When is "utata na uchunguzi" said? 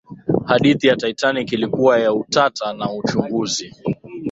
2.13-3.75